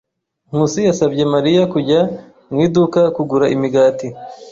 [0.49, 1.99] Nkusi yasabye Mariya kujya
[2.51, 4.07] mu iduka kugura imigati.